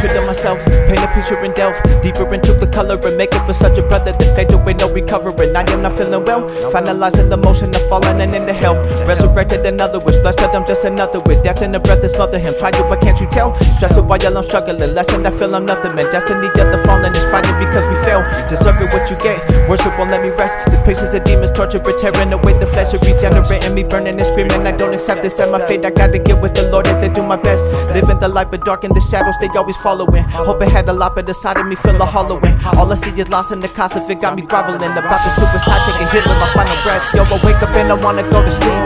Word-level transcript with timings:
to 0.00 0.08
the 0.08 0.19
myself. 0.40 0.64
Paint 0.88 1.02
a 1.02 1.08
picture 1.12 1.36
and 1.36 1.54
delve 1.54 1.76
deeper 2.02 2.26
into 2.32 2.52
the 2.54 2.66
color 2.66 2.96
and 3.06 3.16
make 3.16 3.34
it 3.34 3.44
for 3.44 3.52
such 3.52 3.76
a 3.78 3.82
brother 3.82 4.12
that 4.12 4.36
fade 4.36 4.52
away, 4.52 4.72
no 4.74 4.90
recovering. 4.92 5.54
I 5.54 5.62
am 5.70 5.82
not 5.82 5.92
feeling 5.92 6.24
well. 6.24 6.48
Finalizing 6.72 7.28
the 7.28 7.36
motion 7.36 7.68
of 7.68 7.88
falling 7.88 8.20
and 8.20 8.34
into 8.34 8.52
hell. 8.52 8.76
Resurrected 9.06 9.66
another 9.66 10.00
wish, 10.00 10.16
blessed, 10.16 10.38
but 10.38 10.54
I'm 10.54 10.66
just 10.66 10.84
another 10.84 11.20
with 11.20 11.42
death 11.44 11.62
in 11.62 11.72
the 11.72 11.80
breath 11.80 12.02
is 12.04 12.12
smother 12.12 12.38
him. 12.38 12.54
Try 12.58 12.70
to, 12.70 12.82
but 12.84 13.00
can't 13.00 13.20
you 13.20 13.26
tell? 13.26 13.54
Stressed 13.76 14.02
while 14.02 14.38
I'm 14.38 14.44
struggling. 14.44 14.94
Lesson 14.94 15.26
I 15.26 15.30
feel 15.30 15.54
I'm 15.54 15.66
nothing, 15.66 15.94
man. 15.94 16.10
Destiny 16.10 16.48
of 16.48 16.72
the 16.72 16.80
fallen 16.86 17.12
is 17.12 17.24
frightening 17.28 17.58
because 17.60 17.84
we 17.88 17.96
fail. 18.04 18.24
Deserve 18.48 18.80
it 18.80 18.92
what 18.92 19.10
you 19.10 19.16
get. 19.20 19.36
Worship 19.68 19.92
won't 19.98 20.10
let 20.10 20.22
me 20.22 20.30
rest. 20.30 20.56
The 20.70 20.80
patience 20.86 21.12
of 21.12 21.24
demons 21.24 21.52
torture, 21.52 21.80
tearing 22.00 22.32
away 22.32 22.58
the 22.58 22.66
flesh, 22.66 22.92
regenerating 22.94 23.74
me, 23.74 23.84
burning 23.84 24.16
and 24.16 24.26
screaming. 24.26 24.66
I 24.66 24.72
don't 24.72 24.94
accept 24.94 25.22
this 25.22 25.38
as 25.38 25.52
my 25.52 25.60
fate. 25.66 25.84
I 25.84 25.90
gotta 25.90 26.18
get 26.18 26.40
with 26.40 26.54
the 26.54 26.70
Lord 26.70 26.86
and 26.88 27.02
they 27.02 27.12
do 27.12 27.22
my 27.22 27.36
best. 27.36 27.64
Living 27.92 28.18
the 28.20 28.28
light, 28.28 28.50
but 28.50 28.64
dark 28.64 28.84
in 28.84 28.92
the 28.94 29.00
shadows, 29.00 29.36
they 29.40 29.48
always 29.48 29.76
following. 29.76 30.24
Hope 30.32 30.62
it 30.62 30.70
had 30.70 30.88
a 30.88 30.92
lot, 30.92 31.14
but 31.14 31.26
the 31.26 31.34
side 31.34 31.56
of 31.56 31.66
me 31.66 31.76
feel 31.76 32.00
a 32.00 32.06
hollowing. 32.06 32.56
All 32.76 32.90
I 32.90 32.94
see 32.94 33.10
is 33.20 33.28
lost 33.28 33.52
in 33.52 33.60
the 33.60 33.68
cost 33.68 33.96
of 33.96 34.08
it, 34.10 34.20
got 34.20 34.34
me 34.36 34.42
groveling. 34.42 34.82
About 34.82 35.20
the 35.22 35.30
suicide, 35.36 35.82
taking 35.86 36.08
hit 36.08 36.24
with 36.26 36.38
my 36.38 36.50
final 36.54 36.76
breath. 36.82 37.04
Yo, 37.14 37.22
I 37.24 37.36
wake 37.44 37.62
up 37.62 37.70
and 37.74 37.90
I 37.90 37.94
wanna 37.94 38.22
go 38.30 38.42
to 38.44 38.50
sleep. 38.50 38.82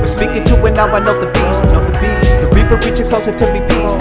But 0.00 0.06
speaking 0.06 0.44
to 0.44 0.66
it 0.66 0.72
now, 0.72 0.86
I 0.86 1.00
know 1.00 1.18
the 1.18 1.26
beast. 1.26 1.64
Know 1.64 1.84
The 1.84 1.92
beast. 1.98 2.54
reaper 2.54 2.76
reaching 2.84 3.08
closer 3.08 3.34
to 3.36 3.52
me, 3.52 3.60
peace. 3.66 3.96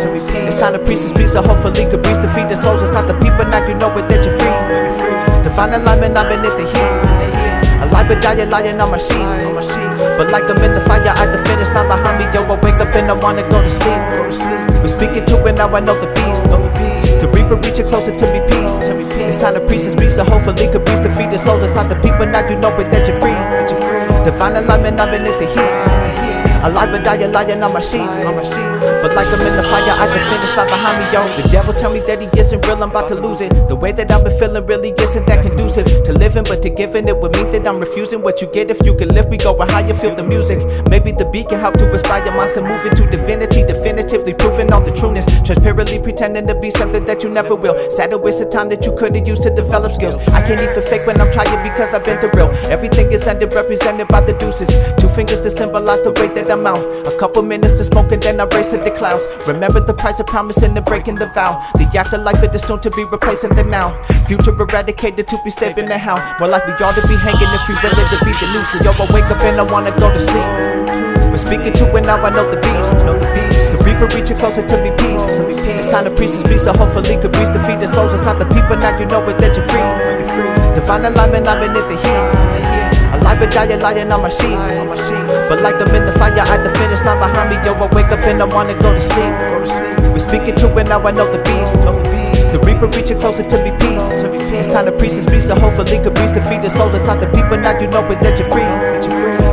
It's 0.48 0.58
time 0.58 0.74
to 0.74 0.80
preach 0.80 1.00
this 1.00 1.14
peace, 1.14 1.34
so 1.34 1.42
hopefully 1.42 1.86
could 1.90 2.06
reach 2.06 2.18
the 2.18 2.28
the 2.28 2.56
souls 2.56 2.82
inside 2.82 3.08
the 3.08 3.16
people. 3.16 3.46
Now 3.46 3.66
you 3.68 3.74
know 3.74 3.96
it 3.98 4.08
that 4.10 4.24
you're 4.24 4.38
free. 4.38 5.44
Divine 5.44 5.74
alignment, 5.74 6.18
I'm 6.18 6.32
in 6.32 6.46
it 6.46 6.58
the 6.58 6.66
heat. 6.68 7.47
Dying, 8.16 8.50
lying 8.50 8.82
on 8.82 8.92
my 8.92 8.98
sheets. 8.98 9.44
But 10.18 10.32
like 10.32 10.50
I'm 10.50 10.64
in 10.64 10.74
the 10.74 10.82
fire 10.82 11.04
I 11.06 11.26
the 11.28 11.44
finish 11.46 11.70
line 11.70 11.88
behind 11.88 12.18
me, 12.18 12.26
yo, 12.34 12.44
I 12.44 12.60
wake 12.60 12.80
up 12.80 12.96
and 12.96 13.12
I 13.12 13.14
wanna 13.14 13.44
go 13.44 13.62
to 13.62 13.70
sleep. 13.70 14.00
But 14.82 14.88
speaking 14.88 15.26
to 15.26 15.46
it 15.46 15.54
now, 15.54 15.74
I 15.74 15.80
know 15.80 15.94
the 16.00 16.08
beast. 16.16 16.50
The 17.22 17.28
reaper 17.28 17.56
reaching 17.56 17.88
closer 17.88 18.16
to 18.16 18.26
me, 18.32 18.40
peace. 18.48 18.76
It's 19.20 19.38
time 19.38 19.54
to 19.54 19.62
preach 19.62 19.84
this 19.84 19.96
peace, 19.96 20.16
so 20.16 20.24
hopefully 20.24 20.68
could 20.68 20.88
reach 20.90 21.00
the 21.00 21.14
feet 21.16 21.32
the 21.32 21.38
souls 21.38 21.64
inside 21.64 21.90
the 21.90 21.96
people. 21.96 22.26
Now 22.26 22.48
you 22.48 22.56
know 22.58 22.76
it 22.80 22.90
that 22.92 23.08
you're 23.08 23.20
free. 23.20 23.38
Divine 24.24 24.56
alignment, 24.56 25.00
I'm 25.00 25.14
in 25.14 25.24
the 25.24 25.46
heat. 25.46 25.97
Alive 26.64 26.92
but 26.92 27.04
dying, 27.04 27.32
lying 27.32 27.64
on 27.64 27.74
my 27.74 27.80
sheets. 27.80 28.18
But 28.24 29.16
like 29.16 29.28
I'm 29.28 29.42
in 29.46 29.56
the 29.56 29.64
fire, 29.64 29.94
I 29.94 30.08
can 30.08 30.24
finish 30.30 30.56
right 30.58 30.68
behind 30.68 30.98
me, 31.00 31.06
yo. 31.14 31.22
The 31.42 31.50
devil 31.50 31.74
tell 31.74 31.94
me 31.94 32.00
that 32.02 32.20
he 32.20 32.40
isn't 32.40 32.66
real, 32.68 32.82
I'm 32.84 32.90
about 32.90 33.10
to 33.10 33.16
lose 33.16 33.42
it. 33.42 33.54
The 33.68 33.76
way 33.76 33.92
that 33.92 34.12
I've 34.12 34.24
been 34.24 34.38
feeling 34.40 34.66
really 34.66 34.92
isn't 34.92 35.26
that 35.28 35.46
conducive 35.46 35.86
to 35.86 36.14
living, 36.14 36.44
but 36.44 36.62
to 36.64 36.70
giving 36.70 37.08
it 37.08 37.18
would 37.18 37.36
mean 37.38 37.52
that 37.52 37.68
I'm 37.68 37.80
refusing 37.80 38.22
what 38.22 38.42
you 38.42 38.48
get 38.52 38.72
if 38.72 38.84
you 38.86 38.96
can 38.96 39.10
lift 39.10 39.30
me, 39.30 39.38
go 39.38 39.56
where 39.56 39.70
higher, 39.70 39.94
feel 39.94 40.16
the 40.16 40.24
music. 40.24 40.60
Maybe 40.90 41.12
the 41.12 41.26
beat 41.32 41.50
can 41.50 41.60
help 41.60 41.78
to 41.78 41.92
inspire 41.92 42.32
minds 42.32 42.54
to 42.56 42.62
move 42.62 42.86
into 42.86 43.06
divinity, 43.10 43.62
definitively 43.62 44.34
proving 44.34 44.72
all 44.74 44.82
the 44.82 44.92
trueness. 44.92 45.26
Transparently 45.46 46.00
pretending 46.02 46.48
to 46.48 46.56
be 46.56 46.72
something 46.72 47.06
that 47.06 47.24
you 47.24 47.30
never 47.30 47.56
will. 47.56 47.78
Sad 47.92 48.12
to 48.12 48.18
waste 48.18 48.42
of 48.42 48.50
time 48.50 48.70
that 48.70 48.86
you 48.86 48.96
could've 48.96 49.28
used 49.28 49.44
to 49.44 49.54
develop 49.54 49.92
skills. 49.92 50.16
I 50.34 50.42
can't 50.46 50.60
even 50.60 50.84
fake 50.90 51.06
when 51.06 51.22
I'm 51.22 51.32
trying 51.32 51.62
because 51.64 51.94
I've 51.94 52.04
been 52.04 52.20
the 52.20 52.30
real. 52.30 52.50
Everything 52.72 53.12
is 53.12 53.24
underrepresented 53.24 54.08
by 54.08 54.22
the 54.22 54.34
deuces. 54.34 54.70
Two 55.00 55.10
fingers 55.10 55.42
to 55.42 55.50
symbolize 55.50 56.02
the 56.02 56.12
way 56.12 56.28
that 56.34 56.47
I'm 56.50 56.66
out. 56.66 56.84
A 57.06 57.18
couple 57.18 57.42
minutes 57.42 57.74
to 57.74 57.84
smoke 57.84 58.12
and 58.12 58.22
then 58.22 58.40
I 58.40 58.46
race 58.56 58.72
to 58.72 58.78
the 58.78 58.92
clouds. 58.92 59.26
Remember 59.48 59.80
the 59.80 59.94
price 59.94 60.20
of 60.20 60.28
promising 60.28 60.66
and 60.66 60.78
the 60.78 60.82
breaking 60.82 61.16
the 61.16 61.28
vow. 61.28 61.60
The 61.76 61.86
afterlife 61.98 62.44
it 62.44 62.54
is 62.56 62.64
soon 62.64 62.80
to 62.82 62.92
be 62.92 63.04
replacing 63.06 63.56
the 63.56 63.64
now. 63.64 64.02
Future 64.28 64.52
eradicated 64.52 65.28
to 65.28 65.38
be 65.44 65.50
saving 65.50 65.88
the 65.88 65.98
how. 65.98 66.16
Well, 66.40 66.50
like 66.50 66.66
we 66.68 66.74
all 66.84 66.94
to 66.94 67.08
be 67.08 67.16
hanging 67.16 67.50
if 67.52 67.64
we 67.68 67.76
willing 67.84 68.08
to 68.08 68.18
be 68.26 68.32
the 68.32 68.48
nooses. 68.54 68.86
Yo, 68.86 68.92
I 68.92 69.06
wake 69.14 69.30
up 69.32 69.42
and 69.44 69.60
I 69.60 69.72
wanna 69.72 69.92
go 70.00 70.12
to 70.12 70.20
sleep. 70.20 71.08
But 71.32 71.40
speaking 71.40 71.74
to 71.74 71.86
it 71.96 72.02
now, 72.02 72.24
I 72.24 72.30
know 72.30 72.50
the 72.50 72.58
beast. 72.58 72.96
The 72.96 73.78
reaper 73.84 74.08
reaching 74.16 74.38
closer 74.38 74.66
to 74.66 74.76
me, 74.82 74.92
peace. 74.98 75.28
It's 75.80 75.90
time 75.90 76.06
to 76.06 76.12
preach 76.12 76.32
this 76.32 76.44
peace, 76.44 76.64
so 76.64 76.74
hopefully 76.74 77.20
could 77.22 77.36
reach 77.38 77.50
the 77.50 77.60
feet 77.68 77.80
the 77.80 77.88
souls 77.88 78.14
inside 78.14 78.40
the 78.40 78.46
people. 78.46 78.78
Now 78.78 78.98
you 78.98 79.06
know 79.06 79.24
it 79.28 79.38
that 79.40 79.56
you're 79.56 79.68
free. 79.68 79.84
Divine 80.76 81.06
alignment, 81.06 81.48
I'm 81.48 81.64
in 81.64 81.76
it 81.76 81.88
the 81.88 81.98
heat. 82.00 82.58
Alive 83.18 83.40
but 83.40 83.52
dying, 83.52 83.80
lying 83.80 84.12
on 84.12 84.22
my 84.22 84.30
sheets. 84.30 84.68
But 85.50 85.62
like 85.62 85.80
the 85.80 85.87
finish 86.78 87.02
line 87.02 87.20
behind 87.20 87.50
me, 87.50 87.58
yo, 87.66 87.74
I 87.74 87.90
wake 87.94 88.14
up 88.14 88.22
and 88.30 88.42
I 88.42 88.46
wanna 88.46 88.74
go 88.80 88.94
to 88.94 89.02
sleep. 89.02 89.34
We're 90.14 90.22
speaking 90.22 90.56
to 90.62 90.66
it 90.78 90.88
now, 90.88 91.02
I 91.02 91.12
know 91.12 91.26
the 91.26 91.42
beast. 91.44 91.76
The 92.54 92.60
reaper 92.64 92.88
reaching 92.88 93.20
closer 93.20 93.44
to 93.44 93.58
me, 93.64 93.72
peace. 93.82 94.08
It's 94.54 94.70
time 94.70 94.86
to 94.86 94.92
preach 94.92 95.14
this 95.14 95.26
peace, 95.26 95.48
so 95.48 95.56
hopefully 95.60 96.00
could 96.00 96.18
reach 96.20 96.32
the 96.32 96.42
feet 96.48 96.62
the 96.62 96.70
souls 96.70 96.94
inside 96.94 97.20
the 97.20 97.28
people. 97.28 97.58
Now 97.58 97.78
you 97.78 97.88
know 97.88 98.06
it 98.10 98.22
that 98.22 98.40
you're 98.40 98.50
free. 98.50 98.66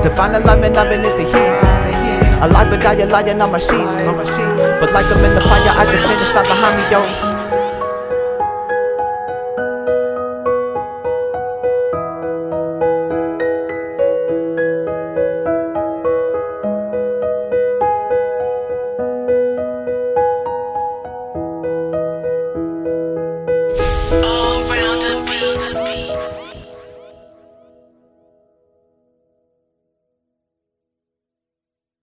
Divine 0.03 0.35
alignment, 0.37 0.77
I'm 0.77 0.93
in 0.93 1.05
it 1.05 1.17
the 1.17 1.25
heat. 1.25 1.55
Alive 2.45 2.69
but 2.71 2.81
dying, 2.83 3.09
lying 3.09 3.41
on 3.41 3.51
my 3.51 3.59
sheets. 3.59 3.97
But 4.81 4.93
like 4.93 5.09
I'm 5.11 5.25
in 5.25 5.35
the 5.35 5.41
fire 5.41 5.73
I 5.75 5.85
the 5.85 5.99
finish 6.07 6.33
line 6.35 6.45
behind 6.45 6.77
me, 6.77 6.85
yo. 6.93 7.24